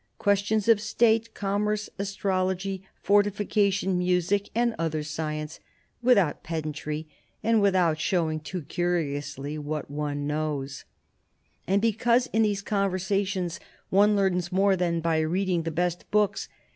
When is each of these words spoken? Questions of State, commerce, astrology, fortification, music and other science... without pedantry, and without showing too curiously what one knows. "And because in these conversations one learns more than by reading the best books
Questions 0.17 0.67
of 0.67 0.81
State, 0.81 1.31
commerce, 1.35 1.87
astrology, 1.99 2.81
fortification, 3.03 3.99
music 3.99 4.49
and 4.55 4.73
other 4.79 5.03
science... 5.03 5.59
without 6.01 6.41
pedantry, 6.41 7.07
and 7.43 7.61
without 7.61 7.99
showing 7.99 8.39
too 8.39 8.63
curiously 8.63 9.59
what 9.59 9.91
one 9.91 10.25
knows. 10.25 10.85
"And 11.67 11.83
because 11.83 12.25
in 12.33 12.41
these 12.41 12.63
conversations 12.63 13.59
one 13.91 14.15
learns 14.15 14.51
more 14.51 14.75
than 14.75 15.01
by 15.01 15.19
reading 15.19 15.61
the 15.61 15.69
best 15.69 16.09
books 16.09 16.49